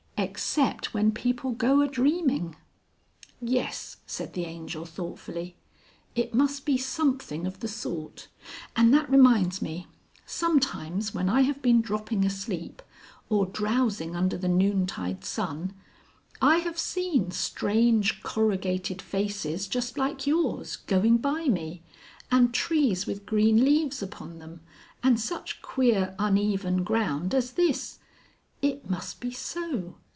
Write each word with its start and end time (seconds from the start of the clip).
"Except 0.23 0.93
when 0.93 1.13
people 1.13 1.51
go 1.51 1.81
a 1.81 1.87
dreaming!" 1.87 2.55
"Yes," 3.41 3.97
said 4.05 4.33
the 4.33 4.45
Angel 4.45 4.85
thoughtfully. 4.85 5.57
"It 6.13 6.31
must 6.35 6.63
be 6.63 6.77
something 6.77 7.47
of 7.47 7.59
the 7.59 7.67
sort. 7.67 8.27
And 8.75 8.93
that 8.93 9.09
reminds 9.09 9.63
me. 9.63 9.87
Sometimes 10.27 11.11
when 11.11 11.27
I 11.27 11.41
have 11.41 11.63
been 11.63 11.81
dropping 11.81 12.23
asleep, 12.23 12.83
or 13.29 13.47
drowsing 13.47 14.15
under 14.15 14.37
the 14.37 14.47
noon 14.47 14.85
tide 14.85 15.25
sun, 15.25 15.73
I 16.39 16.57
have 16.59 16.77
seen 16.77 17.31
strange 17.31 18.21
corrugated 18.21 19.01
faces 19.01 19.67
just 19.67 19.97
like 19.97 20.27
yours, 20.27 20.75
going 20.75 21.17
by 21.17 21.45
me, 21.45 21.81
and 22.31 22.53
trees 22.53 23.07
with 23.07 23.25
green 23.25 23.65
leaves 23.65 24.03
upon 24.03 24.37
them, 24.37 24.61
and 25.01 25.19
such 25.19 25.63
queer 25.63 26.13
uneven 26.19 26.83
ground 26.83 27.33
as 27.33 27.53
this.... 27.53 27.97
It 28.61 28.87
must 28.87 29.19
be 29.19 29.31
so. 29.31 29.95